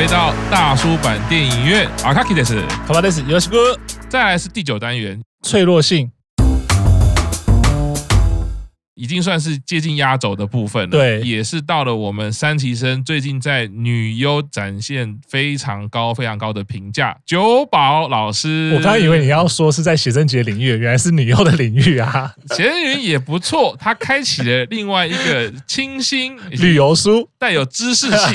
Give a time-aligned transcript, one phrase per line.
[0.00, 1.86] 迎回到大叔版电影院。
[2.04, 3.78] 阿卡基德斯，卡巴德斯，有请哥。
[4.08, 6.10] 再来是第九单元，脆弱性。
[8.94, 17.16] 已经算是接近压轴的部分了，对，也是到了我们三期生最近在女优展现非常高、非常高的评价。
[17.26, 22.32] 九宝老师，我刚以为你要说是在写真集领域，原来是女优的领域啊。
[22.54, 28.32] 写真集也不错，他开启了另外一个清新旅游书， 带有知识性。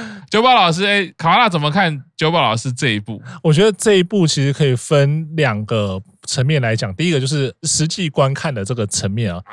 [0.32, 3.20] 九宝老师，哎，卡瓦纳怎么看九宝老师这一部？
[3.42, 6.94] 我觉得这一部其实可以分两个层面来讲。
[6.94, 9.44] 第一个就是实际观看的这个层面啊，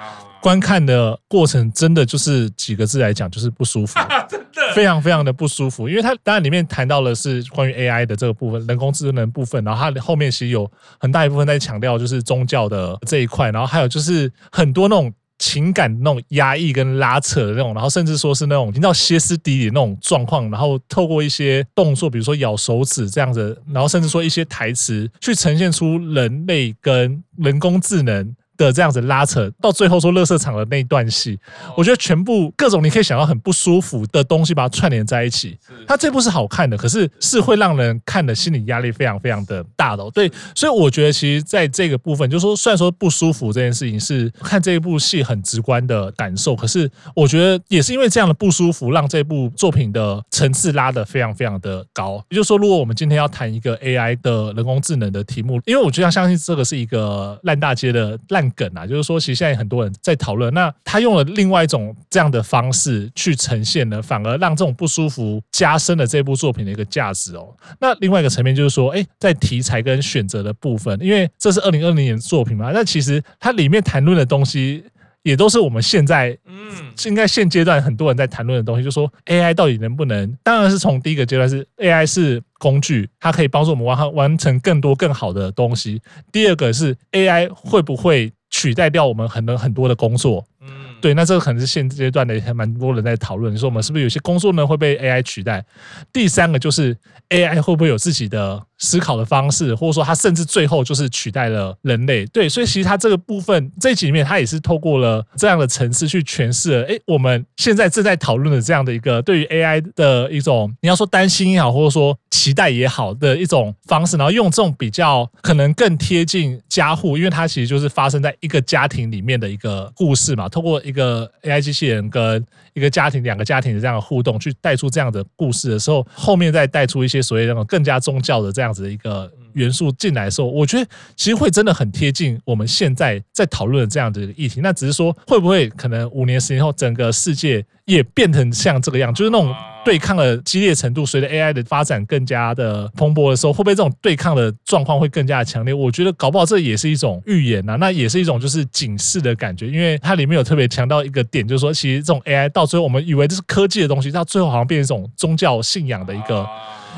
[0.41, 5.89] 观看的过程真的就是几个字来讲，就是不舒服， 真的非常非常的不舒服。
[5.89, 15.13] 因为它当然里面谈到的是关于 AI 的这个部分，人工智能的部分，然后它后面其实有很大一部分在强调就是宗教的这一块，然后还有就是很多那种。
[15.39, 28.35] 情感那种压抑跟拉扯的那种，然后甚至说是那种已经到歇斯底里那种状况，然后透过一些动作，比如说咬手指这样子，然后甚至说一些台词，去呈现出人类跟人工智能。
[28.59, 31.39] 的这样子拉扯到最后说乐色场的那一段戏，
[31.77, 35.57] 我觉得全部各种你可以想到很不舒服的东西，把它串联在一起。
[35.87, 40.03] 它这部是好看的，可是是会让人看的心理压力非常非常的大的。
[40.11, 52.21] 对，所以我觉得其实在这个部分，就是说虽然说不舒服这件事情是看这一部戏很直观的感受，可是我觉得也是因为这样的不舒服，让这部作品的层次拉得非常非常的高。
[52.29, 58.48] 也就是说，如果我们今天要谈一个 AI 的人工智能的题目，因为我觉得相信这个是一个烂大街的烂。
[58.51, 67.55] 梗啊，就是说，其实现在很多人在讨论，那他用了另外一种这样的方式去呈现呢，反而让这种不舒服加深了这部作品的一个价值哦。
[67.79, 74.83] 那另外一个层面就是说，哎，在题材跟选择的部分，因为这是二零二零年的作品嘛，那其实它里面谈论的东西。
[75.23, 76.71] 也都是我们现在，嗯，
[77.05, 80.37] 应该现阶段很多人在谈论的东西，就是说 AI 到底能不能？
[80.43, 86.01] 当然是从第一个阶段是 AI 是工具，它可以帮助我们完完成更多更好的东西。
[86.31, 90.45] 第二个是 AI 会不会取代掉我们很多很多的工作？
[90.61, 90.69] 嗯，
[91.01, 95.65] 对，那这个可能是现阶段的还蛮多人在讨论，说我们是不是有些工作呢会被 AI 取代？
[96.13, 96.95] 第三个就是
[97.29, 98.63] AI 会不会有自己的？
[98.79, 128.68] 思考的方式，或者说它甚至最后就是取代了人类，对，所以其实它这个部分这几面，它也是透过了这样的层次去诠释了，哎，我们现在正在讨论的这样的一个对于 AI 的一种，你要说担心也好，或者说期待也好的一种方式，然后用这种比较可能更贴近家户，因为它其实就是发生在一个家庭里面的一个故事嘛，透过一个 AI 机器人跟一个家庭两个家庭的这样的互动，去带出这样的故事的时候，后面再带出一些所谓那种更加宗教的这样。
[128.69, 134.59] 这样子的一个元素进来的时候，我觉得其实会真的很贴近我们现在在讨论的这样的一个议题。
[134.61, 139.51] 那只是说，会不会可能五年、十年后，整个世界也变成像这个样，就是那种
[139.83, 145.73] 对抗的激烈程度，随着 AI 的发展更加的蓬勃的时候，会不会这种对抗的状况会更加的强烈？
[145.73, 156.47] 我觉得搞不好这也是一种预言呐，那也是一种就是警示的感觉，因为它里面有特别强调一个点，就是说，其实这种 AI 到最后，我们以为这是科技的东西，到最后好像变成一种宗教信仰的一个。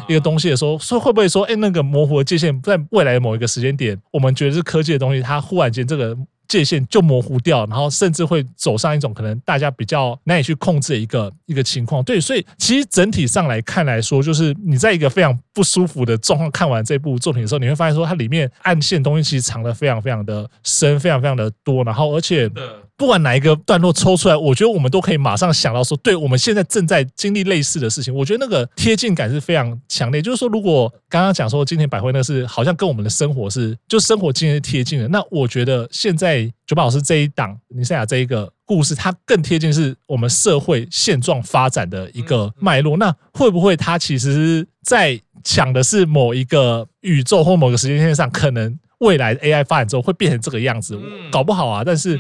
[0.08, 6.18] 一个东西的时候，说会不会说，哎，那个模糊的界限，在未来的某一个时间点，我们觉得是科技的东西，它忽然间这个
[6.52, 12.04] 界限就模糊掉，然后甚至会走上一种可能大家比较难以去控制的一个一个情况。
[12.04, 22.52] 对，所以其实整体上来看来说，就是你在一个非常不舒服的状况看完这部作品的时候，你会发现说，它里面暗线东西其实藏的非常非常的深，非常非常的多，然后而且。
[22.98, 28.14] 不管哪一个段落抽出来，我觉得我们都可以马上想到说，对，我们现在正在经历类似的事情。
[28.14, 30.22] 我觉得那个贴近感是非常强烈。
[30.22, 42.96] 就是说，如果刚刚讲说今天百惠那是好像跟我们的生活是就生活经验是贴近的，那我觉得现在九宝老师这一档尼赛亚这一个故事，它更贴近是我们社会现状发展的一个脉络。
[42.98, 50.98] 那会不会它其实在讲的是某一个宇宙或某个时间线上，可能未来 AI 发展之后会变成这个样子？
[51.32, 52.20] 搞不好啊，但是。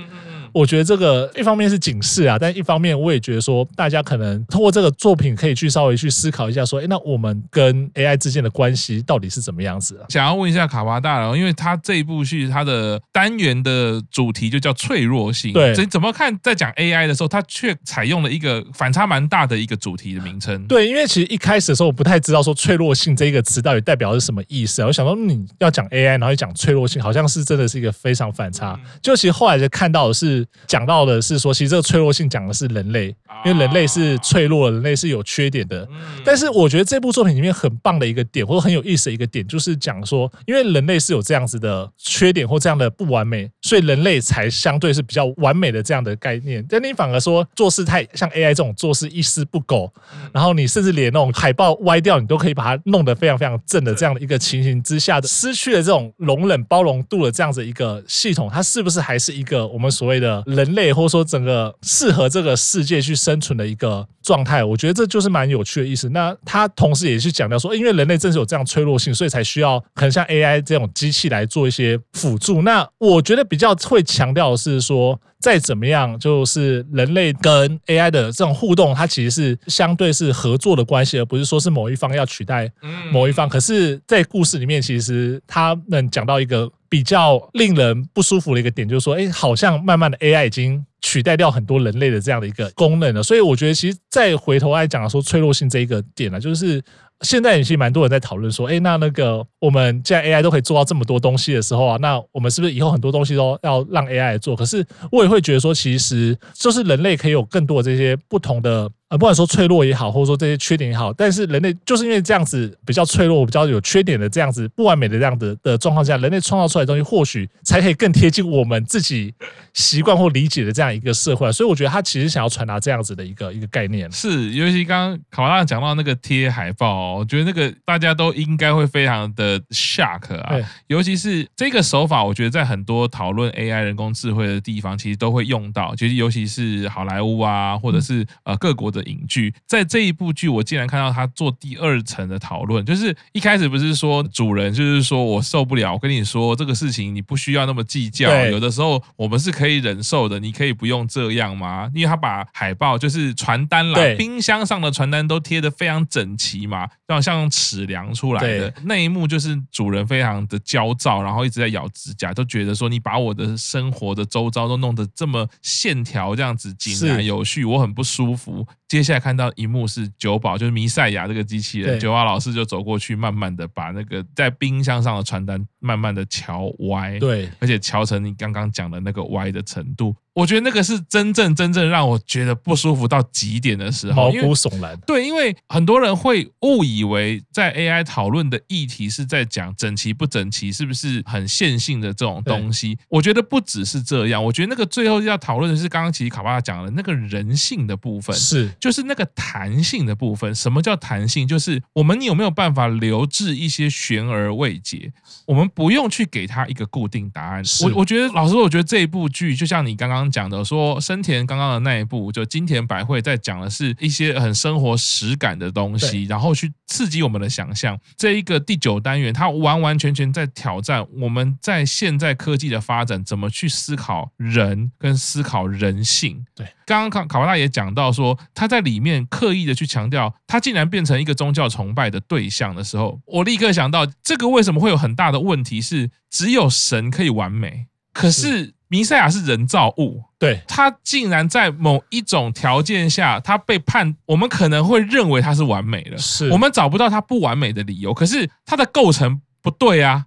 [0.53, 10.06] 我觉得这个一方面是警示啊，但一方面我也觉得说，大家可能通过这个作品可以去稍微去思考一下，说，哎，那我们跟 AI 之间的关系到底是怎么样子啊？
[10.09, 20.65] 想要问一下卡巴大佬，因为他这一部戏它的单元的主题就叫脆弱性，对，所以怎么看在讲 AI 的时候，他却采用了一个反差蛮大的一个主题的名称？
[20.68, 24.88] 对，因为其实一开始的时候我不太知道说脆弱性这一个词到底代表的是什么意思啊。
[24.88, 28.80] 我想说你要讲 AI，然后又讲脆弱性，好像是真的是一个非常反差。
[29.01, 31.22] 就其实后来就看到的是讲到的。
[31.22, 35.88] 是说，其实这个脆弱性讲的是人类，因为人类是脆弱的，人类是有缺点的。
[36.24, 46.63] 但是我觉得这部作品里面很棒的一个点，或者很有意思的一个点，就是讲说，因为人类是有这样子的缺点或这样的不完美，所以人类才相对是比较完美的这样的概念。
[46.69, 49.92] 但你反而说做事太像 AI 这种做事一丝不苟，
[50.31, 64.64] 然后你甚至连那种海报歪掉，你都可以把它弄得非常非常正的这样的一个情形之下的，失去了这种容忍包容度的这样子一个系统，它是不是还是一个我们所谓的人类，或者说整个适合这个世界去生存的一个状态？
[64.64, 66.10] 我觉得这就是蛮有趣的意思。
[66.10, 72.64] 那他同时也是强调说，因为人类正是有这样脆弱性，所以才需要很像 AI 这种机器来做一些辅助。
[72.64, 82.72] 那我觉得比较会强调的是说，再怎么样，就是人类跟 AI 的这种互动，它其实是相对是合作的关系，而不是说是某一方要取代
[83.12, 83.48] 某一方。
[83.48, 93.22] 可是，在故事里面，其实他们讲到一个比较令人不舒服的一个点，就是说，哎，好像慢慢的 AI 已经取代掉很多人类的这样的一个功能了。
[93.22, 96.81] 所以，我觉得其实再回头来讲说脆弱性这一个点呢，就是。
[97.24, 104.56] 现在其实蛮多人在讨论说，哎，那那个我们现在 AI 都可以做到这么多东西的时候啊，那我们是不是以后很多东西都要让 AI 来做？
[104.56, 108.90] 可是我也会觉得说，其实就是人类可以有更多的这些不同的。
[109.12, 119.34] 呃，不管说脆弱也好，或者说这些缺点也好，但是人类就是因为这样子比较脆弱、比较有缺点的这样子不完美的这样子的状况下，人类创造出来的东西或许才可以更贴近我们自己
[119.74, 121.52] 习惯或理解的这样一个社会。
[121.52, 124.10] 所以我觉得他其实想要传达这样子的一个一个概念。
[124.13, 130.56] 是，尤其刚刚卡巴纳讲到那个贴海报，哦我觉得那个大家都应该会非常的 shock 啊。
[130.88, 135.94] 尤其是这个手法，我觉得在很多讨论 AI 人工智慧的地方，其实都会用到。
[135.98, 139.00] 其实尤其是好莱坞啊，或者是呃各国的。
[139.03, 139.53] 影剧。
[139.65, 151.89] 在这一部剧，我竟然看到他做第二层的讨论，就是一开始不是说主人就是说我受不了，我跟你说这个事情你不需要那么计较，有的时候我们是可以忍受的，你可以不用这样吗？
[151.94, 158.74] 因为他把海报就是传单啦，冰箱上的传单都贴得非常整齐嘛，像像尺量出来的。
[158.83, 168.68] 那一幕，就是主人非常的焦躁，然后一直在咬指甲，都觉得说你把我的生活的周遭都弄得这么线条这样子井然有序，我很不舒服。
[168.92, 180.16] 接下来看到一幕是九宝，就是弥赛亚这个机器人，九宝老师就走过去，慢慢的把那个在冰箱上的传单慢慢的乔歪，对，而且乔成你刚刚讲的那个歪的程度。
[180.33, 184.98] 我觉得那个是真正真正让我觉得不舒服到极点的时候，毛骨悚然。
[185.06, 192.98] 对，因为很多人会误以为在 AI 讨论的议题是在讲整齐不整齐，是不是很线性的这种东西？
[193.10, 200.56] 我觉得不只是这样，我觉得那个最后要讨论的是刚刚其实卡巴拉讲的那个人性的部分，是就是那个弹性的部分。
[200.56, 201.45] 什么叫弹性？
[201.45, 205.12] 就是我们有没有办法留置一些悬而未解？
[205.45, 207.64] 我们不用去给他一个固定答案。
[207.84, 210.22] 我我觉得老实说，我觉得这一部剧就像你刚刚。
[210.22, 218.00] 刚讲的说，生田刚刚的那一部就金田百惠在讲的是一些很生活实感的东西，然后去刺激我们的想象。
[218.16, 226.46] 这一个第九单元，它完完全全在挑战我们在现在科技的发展，怎么去思考人跟思考人性。
[226.54, 235.80] 对，刚刚卡卡巴纳也讲到说，他在里面刻意的去强调，他竟然变成一个宗教崇拜的对象的时候，我立刻想到，这个为什么会有很大的问题？
[235.82, 238.74] 是只有神可以完美，可是。
[238.92, 250.25] 弥赛亚是人造物，对，他竟然在某一种条件下，他被判，我们可能会认为他是完美的，是我们找不到他不完美的理由，可是他的构成不对啊。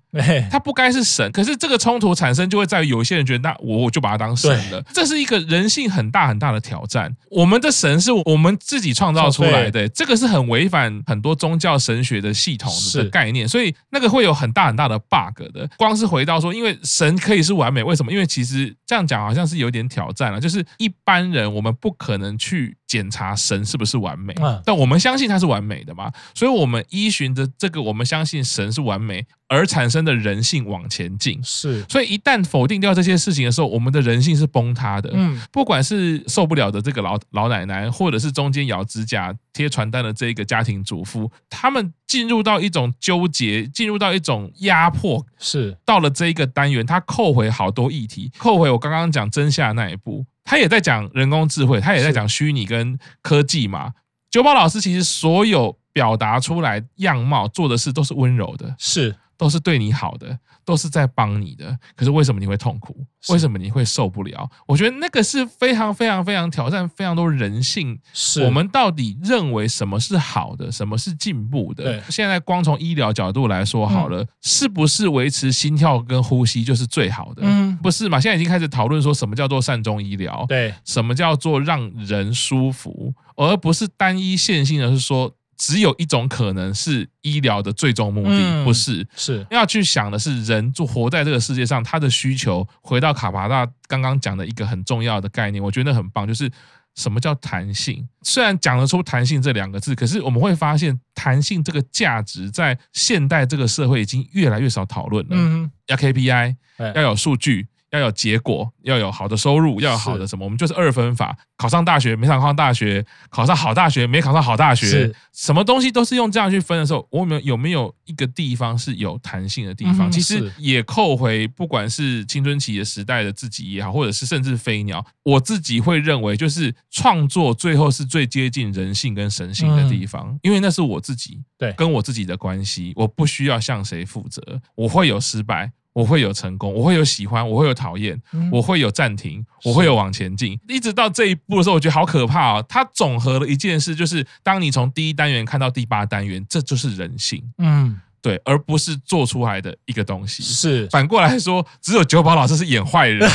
[0.50, 4.82] 他不该是神，可是这个冲突产生就会在于有一些人觉得，那我我就把他当神了。
[4.92, 7.14] 这是一个人性很大很大的挑战。
[7.30, 15.68] 我们的神是我们自己创造出来的，这个是很违反很多宗教神学的系统的概念，所以那个会有很大很大的 bug 的。
[15.76, 18.12] 光是回到说，因为神可以是完美，为什么？
[18.12, 35.10] 因为其实这样讲好像是有点挑战了，就是一般人我们不可能去检查神是不是完美，但我们相信他是完美的嘛，所以我们依循着这个，我们相信神是完美而产生的人性往前进，是，所以一旦否定掉这些事情的时候，我们的人性是崩塌的。
[35.12, 45.24] 嗯，不管是受不了的这个老老奶奶，或者是中间咬指甲贴传单的这一个家庭主妇，他们进入到一种纠结，进入到一种压迫。
[45.38, 53.92] 是，到了这一个单元，他扣回好多议题，扣回我刚刚讲真相那一步，他也在讲人工智慧，他也在讲虚拟跟科技嘛。
[54.30, 59.14] 九宝老师其实所有表达出来样貌做的事都是温柔的，是。
[59.36, 61.76] 都是对你好的，都是在帮你的。
[61.96, 62.96] 可是为什么你会痛苦？
[63.30, 64.48] 为什么你会受不了？
[64.66, 67.98] 我觉得那个是非常非常非常挑战非常多人性。
[68.12, 71.84] 是我们到底认为什么是好的，什么是进步的？
[71.84, 77.42] 对，现在光从医疗角度来说好了，嗯、是不是维持心跳跟呼吸就是最好的？
[77.44, 78.20] 嗯，不是嘛？
[78.20, 80.44] 现在已经开始讨论说什么叫做善终医疗？
[80.48, 85.34] 对，什么叫做让人舒服，而不是单一线性的是说。
[85.56, 92.66] 只有一种可能是医疗的最终目的，嗯、不是是要去想的是人就活在这个世界上，他的需求。
[92.80, 96.50] 回到卡巴大刚刚讲的一个很重要的概念，我觉得很棒，就是
[96.94, 98.06] 什么叫弹性？
[98.22, 105.30] 虽然讲得出弹性这两个字，可是我们会发现弹性这个价值在现代这个社会已经越来越少讨论了。
[105.32, 106.56] 嗯，要 KPI，
[106.94, 107.66] 要有数据。
[107.94, 110.44] 要有结果，要有好的收入，要有好的什么？
[110.44, 120.10] 我们就是二分法，考上大学没考上大学，考上好大学没考上好大学，什么东西都是用这样去分的时候，我们有没有一个地方是有弹性的地方？
[120.10, 134.42] 嗯、其实也扣回，不管是青春期的时代的自己也好，或者是甚至飞鸟，我自己会认为，就是创作最后是最接近人性跟神性的地方，嗯、因为那是我自己对跟我自己的关系，我不需要向谁负责，
[134.74, 135.70] 我会有失败。
[135.94, 138.20] 我会有成功，我会有喜欢，我会有讨厌，
[138.52, 142.66] 我会有暂停，我会有往前进，一直到这一步的时候，我觉得好可怕哦。
[142.68, 147.42] 它总和了一件事，就是当你从第一单元看到第八单元，这就是人性。
[147.58, 147.98] 嗯。
[148.24, 150.42] 对，而不是做出来的一个东西。
[150.42, 153.28] 是反过来说，只有九宝老师是演坏人。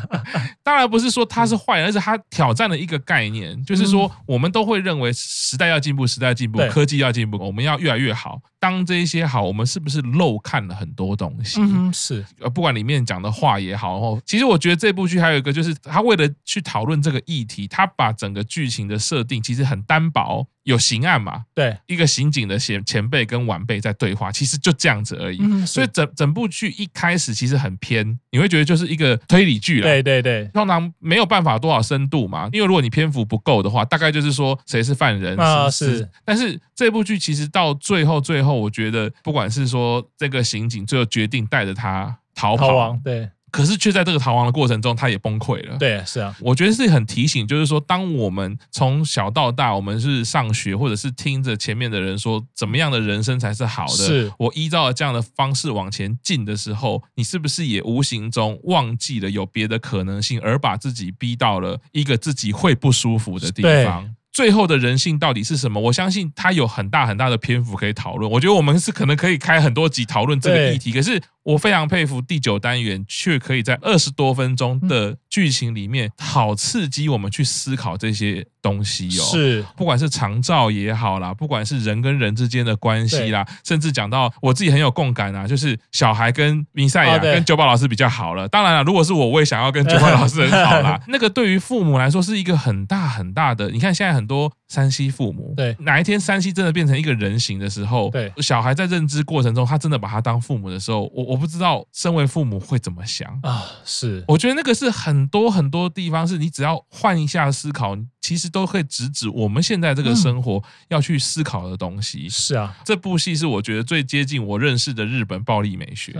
[0.62, 8.38] 当然不是说他是坏人，而是他挑战了一个概念，就是说我们都会认为时代要进步，时代要进步，科技要进步，我们要越来越好。
[8.58, 11.58] 当这一些好，我们是不是漏看了很多东西？
[11.62, 12.22] 嗯，是。
[12.40, 20.46] 呃，不管里面讲的话也好，然后其实我觉得这部剧还有一个，就是他为了去讨论这个议题，他把整个剧情的设定其实很单薄。
[20.66, 21.44] 有刑案嘛？
[21.54, 25.38] 对，一个刑警的前前辈跟晚辈在对话，其实就这样子而已。
[25.40, 29.86] 嗯、所以整整部剧一开始其实很偏，你会觉得就是一个推理剧了。
[29.86, 36.08] 对对对，通常没有办法多少深度嘛，因为如果你篇幅不够的话，大概就是说谁是犯人啊是。
[36.24, 43.30] 但是这部剧其实到最后最后，我觉得不管是说这个刑警最后决定带着他逃跑，逃亡，对。
[43.56, 45.78] 可是却在这个逃亡的过程中，他也崩溃了。
[45.78, 64.14] 对，是啊，我觉得是很提醒，就是说，当我们从小到大，我们是上学，或者是听着前面的人说怎么样的人生才是好的，是我依照这样的方式往前进的时候，你是不是也无形中忘记了有别的可能性，而把自己逼到了一个自己会不舒服的地方？
[64.32, 65.80] 最后的人性到底是什么？
[65.80, 68.30] 我相信他有很大很大的篇幅可以讨论。
[68.30, 70.92] 我觉得我们是可能可以开很多集讨论这个议题。
[70.92, 79.24] 可是我非常佩服第九单元，却可以在二十多分钟的剧情里面，好刺激我们去思考这些东西哦。
[79.30, 88.46] 是，不管是长照也好啦，不管是人跟人之间的关系啦，甚至讲到我自己很有共感啊，就是小孩跟弥赛亚跟九宝老师比较好了。
[88.46, 91.00] 当然了，如果是我，我也想要跟九宝老师很好啦。
[91.08, 93.70] 那个对于父母来说是一个很大很大的。
[93.70, 94.26] 你看现在很。
[94.26, 103.64] 多山西父母，对，哪一天山西真的变成一个人形的时候，对，小孩在认知过程中，他真的把他当父母的时候，我我不知道身为父母会怎么想啊？
[103.84, 107.96] 是，我觉得那个是很多很多地方，是你只要换一下思考。
[108.22, 112.28] 其实都会直指我们现在这个生活要去思考的东西。
[112.28, 116.12] 是啊，这部戏是我觉得最接近我认识的日本暴力美学。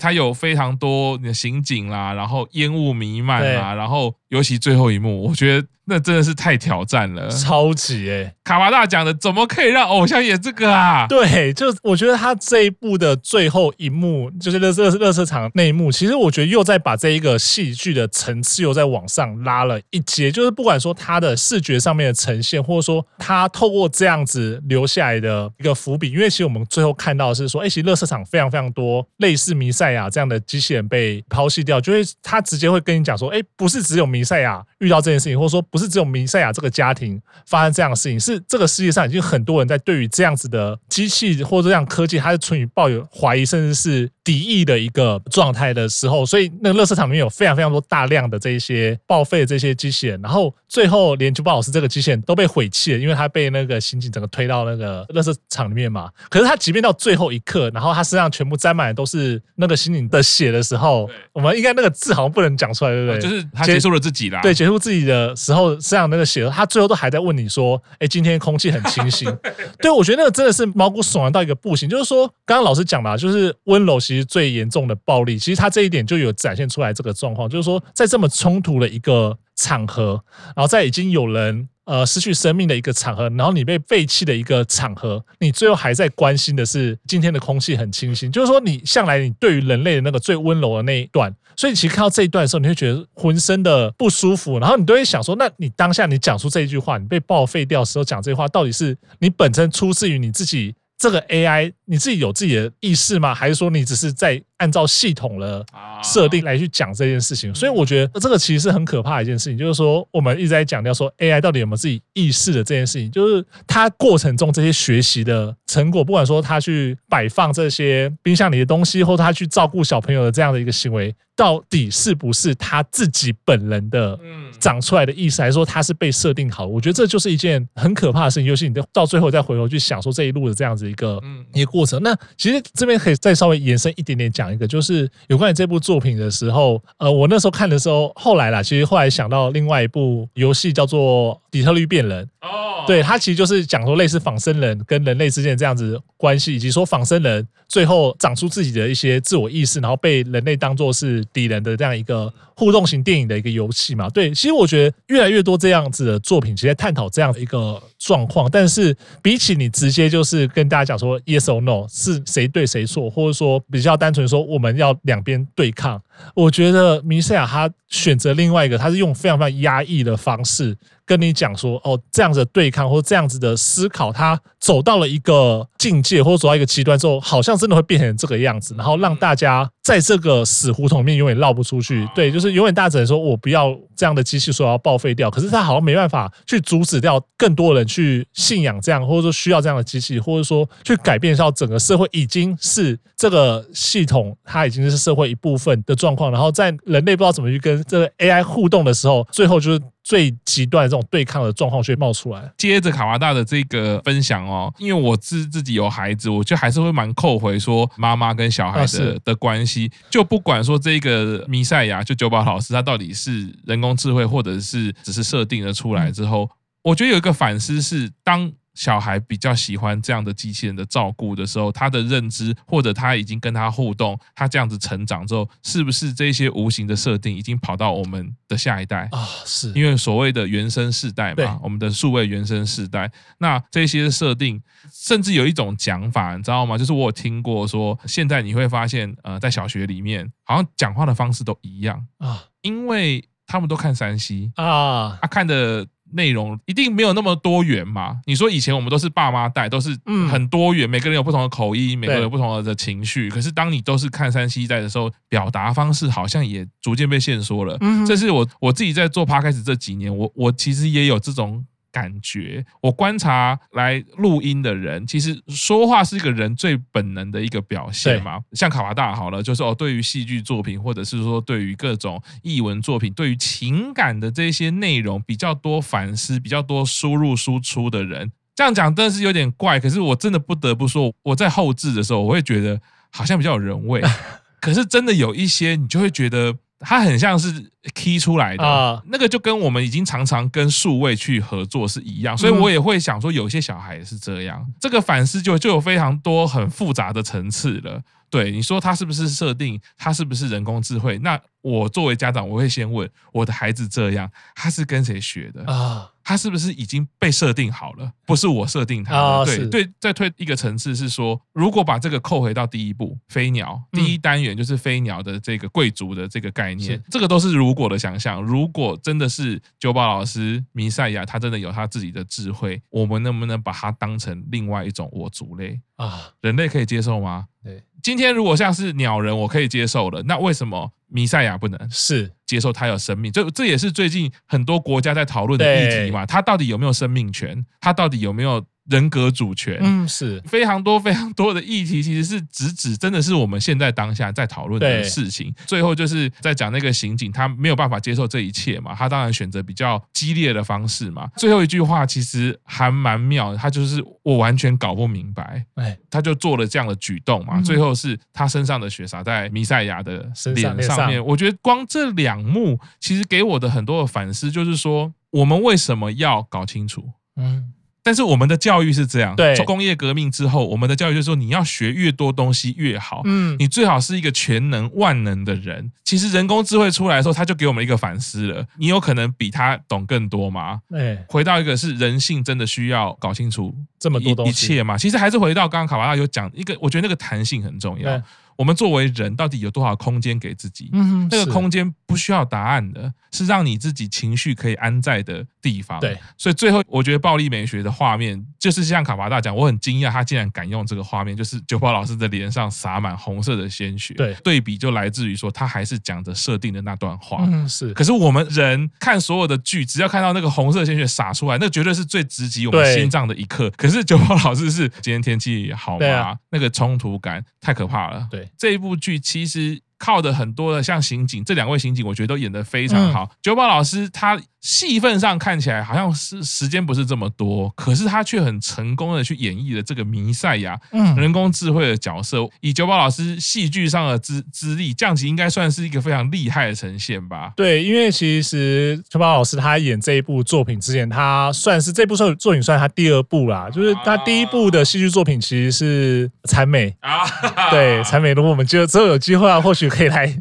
[0.00, 8.34] 它有非常多的刑警啦，然后烟雾弥漫啦，然后尤其最后一幕，我觉得那真的是太挑战了，超级哎！
[8.44, 11.06] 卡帕大讲的怎么可以让偶像演这个啊？
[11.08, 21.36] 对，就我觉得他这一部的最后一幕，就是乐乐乐色场那一幕，其实我觉得又在把这一个戏剧的层次又在往上拉了一阶，就是不管说他的。
[21.42, 51.32] 视觉上面的呈现，或者说他透过这样子留下来的一个伏笔，因为其实我们最后看到的是说，哎，其实乐色场非常非常多类似弥赛亚这样的机器人被抛弃掉，就会他直接会跟你讲说，哎，不是只有弥赛亚遇到这件事情，或者说不是只有明赛亚这个家庭发生这样的事情，是这个世界上已经很多人在对于这样子的机器或者这样科技，它是存于抱有怀疑，甚至是敌意的一个状态的时候，所以那个垃圾场里面有非常非常多大量的这一些报废的这些机器人，然后最后连。
[51.32, 56.10] 九宝老师这个机器人都被毁弃了，因为他被那个刑警整个推到那个垃圾场里面嘛。
[56.28, 63.20] 可是他即便到最后一刻，然后他身上全部沾满的都是那个刑警的血的时候，我们应该那个字好像不能讲出来，对不对？
[63.22, 64.42] 就是他结束了自己啦。
[64.42, 69.26] 对，结束自己的时候，身上那个血，他最后都还在问你说：“哎，今天空气很清新。
[69.80, 71.88] ”对，我觉得那个真的是毛骨悚然到一个不行。
[71.88, 79.38] 就是说，刚刚老师讲的，就是温柔其实最严重的暴力，其实他这一点就有展现出来这个状况，就是说在这么冲突的一个。
[79.54, 80.20] 场合，
[80.56, 103.34] 然后在已经有人呃失去生命的一个场合，然后你被废弃的一个场合，你最后还在关心的是今天的空气很清新，就是说你向来你对于人类的那个最温柔的那一段，所以其实看到这一段的时候，你会觉得浑身的不舒服，然后你都会想说，那你当下你讲出这一句话，你被报废掉的时候讲这句话，到底是你本身出自于你自己这个 AI，你自己有自己的意识吗？
[103.34, 104.40] 还是说你只是在？
[104.58, 105.66] 按照系统的
[106.04, 109.58] 设定来去讲这件事情，所以我觉得这个其实是很可怕的一件事情。
[109.58, 124.18] 就是说，我们一直在强调说 AI 到底有没有自己意识的这件事情，就是它过程中这些学习的成果，不管说它去摆放这些冰箱里的东西，或它去照顾小朋友的这样的一个行为，到底是不是他自己本人的
[124.60, 126.66] 长出来的意思，还是说他是被设定好？
[126.66, 128.48] 我觉得这就是一件很可怕的事情。
[128.48, 131.20] 尤其你到最后再回头去想说这一路的这样子一个
[131.54, 134.52] 一个过程，那其实这边可以再稍微延伸一点点讲。
[134.52, 154.08] 一个就是有关于这部作品的时候，呃，我那时候看的时候，后来啦，其实后来想到另外一部游戏叫做《底特律变人》哦，对，它其实就是讲说类似仿生人跟人类之间这样子关系，以及说仿生人最后长出自己的一些自我意识，然后被人类当做是敌人的这样一个互动型电影的一个游戏嘛。
[154.10, 158.48] 对，其实我觉得越来越多这样子的作品，其实探讨这样的一个状况。
[158.50, 164.42] 但是比起你直接就是跟大家讲说 yes or no 是谁对谁错，或者说比较单纯说。
[164.52, 166.02] 我们要两边对抗，
[166.34, 170.76] 我觉得米赛亚他选择另外一个，他是用非常非常压抑的方式。
[171.04, 182.08] 跟你讲说哦，这样子对抗或这样子的思考，他走到了一个境界，或者走到一个极端之后，好像真的会变成这个样子，然后让大家在这个死胡同里面永远绕不出去。
[182.14, 185.30] 对，就是永远大只能说我不要这样的机器，说要报废掉。
[185.30, 196.30] 可是他好像没办法去阻止掉更多人去信仰这样，或者说需要这样的机器，或者说去改变到整个社会已经是这个系统，它已经是社会一部分的状况。
[196.30, 199.80] 然后在人类不知道怎么去跟这个 AI 互动的时候，最后就是。
[200.02, 202.52] 最极端的这种对抗的状况就会冒出来。
[202.56, 209.90] 接着卡瓦大的这个分享哦，因为我自自己有孩子，我就还是会蛮扣回说妈妈跟小孩的的关系。
[210.10, 216.48] 就不管说这个弥赛亚，就九宝老师他到底是人工智慧，或者是只是设定了出来之后，
[216.82, 218.52] 我觉得有一个反思是当。
[218.74, 229.26] 小孩比较喜欢这样的机器人的照顾的时候，他的认知或者他已经跟他互动，他这样子成长之后，是不是这些无形的设定已经跑到我们的下一代啊？
[229.44, 234.60] 是因为所谓的原生世代嘛，我们的数位原生世代，那这些设定
[234.90, 236.78] 甚至有一种讲法，你知道吗？
[236.78, 245.86] 就是我有听过说，现在你会发现，呃，在小学里面，好像讲话的方式都一样啊，因为他们都看 3C 啊，他看的。
[246.12, 248.18] 内容一定没有那么多元嘛？
[248.26, 249.96] 你说以前我们都是爸妈带，都是
[250.30, 253.28] 很多元，每个人有不同的口音，每个人有不同的情绪。
[253.28, 257.78] 可是当你都是看山西带的时候，表达方式好像也逐渐被限缩了。
[258.06, 261.64] 这是我我自己在做 Podcast 这几年，我我其实也有这种。
[261.92, 268.40] 感觉我观察来录音的人，其实说话是一个人最本能的一个表现嘛。
[268.54, 279.78] 像卡瓦大好了，就是哦，对于戏剧作品，或者是说对于各种艺文作品，对于情感的这些内容比较多反思，比较多输入输出的人，这样讲真的是有点怪。
[279.78, 284.00] 可是我真的不得不说，我在后置的时候，我会觉得好像比较有人味。
[284.62, 286.56] 可是真的有一些，你就会觉得。
[286.82, 298.00] 它很像是 key 出来的，那个就跟我们已经常常跟数位去合作是一样，所以我也会想说，有些小孩也是这样，这个反思就就有非常多很复杂的层次了。
[298.32, 301.18] 对，你说他是不是设定，他是不是人工智慧？
[301.18, 306.10] 那我作为家长，我会先问我的孩子这样，他是跟谁学的啊？
[306.24, 308.10] 他是不是已经被设定好了？
[308.24, 309.44] 不是我设定他的。
[309.44, 318.40] 对对，再推一个层次是说，如果把这个扣回到第一步，飞鸟第一单元就是飞鸟的这个贵族的这个概念，这个都是如果的想象。
[318.42, 326.32] 如果真的是九宝老师弥赛亚，他真的有他自己的智慧，我们能不能把它当成另外一种我族类啊？
[326.40, 327.48] 人类可以接受吗？
[327.62, 327.82] 对。
[328.02, 331.90] 今天如果像是鸟人，我可以接受了，那为什么弥赛亚不能？
[331.90, 336.26] 是接受他有生命，这这也是最近很多国家在讨论的议题嘛？
[336.26, 337.64] 他到底有没有生命权？
[337.80, 338.62] 他到底有没有？
[338.90, 345.54] 人格主权，嗯，是非常多非常多的议题，其实是直指真的是我们现在当下在讨论的事情。
[345.66, 351.28] 最后就是在讲那个刑警，他没有办法接受这一切嘛，他当然选择比较激烈的方式嘛。
[351.36, 357.62] 最后一句话其实还蛮妙的，他就是我完全搞不明白，哎，他就做了这样的举动嘛。
[357.62, 367.10] 最后是他身上的血洒在弥赛亚的脸上面，我觉得光这两幕其实给我的很多的反思，就是说我们为什么要搞清楚？
[367.36, 367.72] 嗯。
[368.04, 375.92] 但是我们的教育是这样，对，工业革命之后，我们的教育就是说，你要学越多东西越好，嗯，你最好是一个全能万能的人。
[376.02, 380.80] 其实人工智慧出来的时候，他就给我们一个反思了，你有可能比他懂更多吗？
[380.90, 384.98] 对，回到一个是人性真的需要搞清楚这么多东西一切吗？
[384.98, 388.20] 其实还是回到刚刚卡巴拉有讲一个，我觉得那个弹性很重要。
[388.56, 390.90] 我们作为人，到底有多少空间给自己？
[390.92, 395.98] 嗯，那个空间不需要答案的，是让你自己情绪可以安在的地方。
[396.00, 404.14] 对，所以最后我觉得暴力美学的画面，就是像卡巴大讲，我很惊讶他竟然敢用这个画面，就是九宝老师的脸上洒满红色的鲜血。
[404.14, 407.44] 对，对比就来自于说他还是讲着设定的那段话。
[407.48, 407.92] 嗯，是。
[407.94, 413.70] 可是我们人看所有的剧，只要看到那个红色鲜血洒出来，那绝对是最直击我们心脏的一刻。
[413.76, 416.06] 可是九宝老师是今天天气好吗？
[416.06, 418.26] 啊、那个冲突感太可怕了。
[418.30, 419.18] 对，这一部剧。
[419.18, 423.30] 其实靠的很多的像刑警，这两位刑警，我觉得都演的非常好。
[423.40, 424.36] 九宝老师他。
[424.62, 432.48] 戏份上看起来好像是时间不是这么多，可是他却很成功的去演绎了这个弥赛亚，嗯，人工智慧的角色。
[432.60, 437.52] 以九宝老师戏剧上的资资历，这样子应该算是一个非常厉害的呈现吧？
[437.56, 447.26] 对，因为其实九宝老师他演这一部作品之前，他算是这部作作品算他第二部啦，就是他第一部的戏剧作品其实是《残美》啊，
[447.72, 448.30] 对，《残美》。
[448.36, 450.34] 如果我们就之后有机会啊，或许可以来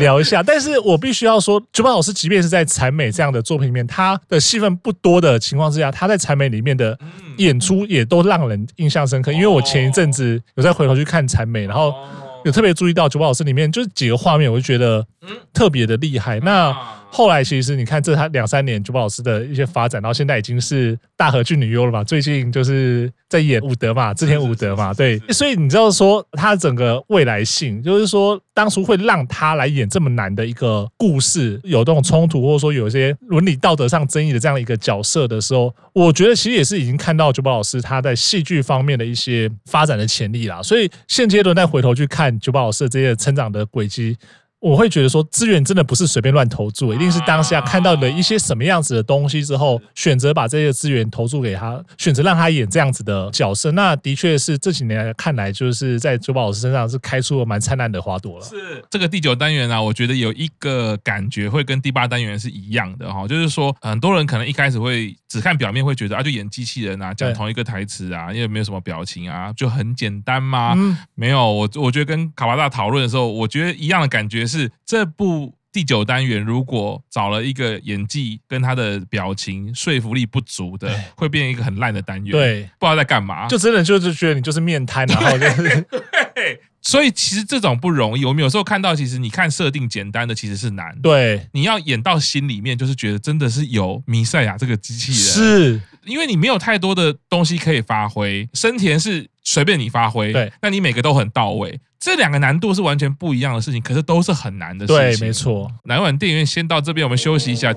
[0.00, 0.42] 聊一下。
[0.42, 3.40] 但是我必须要说，九宝老师即便是在《产美》这样的。
[3.50, 6.96] 作品里面，他的戏份不多的情况之下，他在产美里面的
[7.38, 9.32] 演出也都让人印象深刻。
[9.32, 11.92] 因为我前一阵子有再回头去看产美，然后
[12.44, 15.04] 有特别注意到九宝老师里面就是几个画面，我就觉得
[15.52, 16.38] 特别的厉害。
[16.40, 16.72] 那
[17.12, 22.04] 后来其实你看这他两三年九宝老师的一些发展，到现在已经是大河剧女优了吧？
[22.04, 25.18] 最近就是在演武德嘛，织田武德嘛，对。
[25.30, 40.62] 所以你知道说他整个未来性，就是说当初会让他来演这么难的一个故事，有这种冲突，或者说有一些伦理道德上争议的这样一个角色的时候，我觉得其实也是已经看到九宝老师他在戏剧方面的一些发展的潜力啦。
[40.62, 44.16] 所以现阶段再回头去看九宝老师的这些成长的轨迹。
[44.60, 53.72] 我会觉得说，资源真的不是随便乱投注，一定是当下看到了一些什么样子的东西之后，选择把这些资源投注给他，选择让他演这样子的角色。
[53.72, 58.44] 那的确是这几年看来，就是在九宝老师身上是开出了蛮灿烂的花朵了。
[58.44, 70.74] 是这个第九单元啊，我觉得有一个感觉会跟第八单元是一样的哈，就是说很多人可能一开始会只看表面，会觉得啊，就演机器人啊，讲同一个台词啊，因为没有什么表情啊，就很简单嘛。
[70.76, 74.49] 嗯，没有，我我觉得跟卡巴大讨论的时候，我觉得一样的感觉。
[74.50, 82.32] 是这部第九单元，如果找了一个演技跟他的表情说服力不足的，会变成一个很烂的单元。
[82.32, 85.86] 对，不知道在干嘛，就真的就是觉得你就是面瘫，然后就是。
[86.34, 88.24] 对，所以其实这种不容易。
[88.24, 90.98] 我们有时候看到，其实你看设定简单的其实是难。
[91.02, 95.20] 对，你要演到心里面，就是觉得真的是有弥赛亚这个机器人。
[95.20, 100.32] 是，因为你没有太多的东西可以发挥，生田是随便你发挥。
[100.32, 101.80] 对，那你每个都很到位。
[101.98, 105.18] 这两个难度是完全不一样的事情，可是都是很难的事情。
[105.18, 105.70] 对，没错。
[105.84, 107.74] 来晚电影院先到这边，我们休息一下。